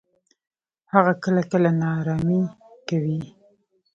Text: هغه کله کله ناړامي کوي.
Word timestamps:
هغه 0.93 1.13
کله 1.23 1.41
کله 1.51 1.69
ناړامي 1.81 2.41
کوي. 2.87 3.21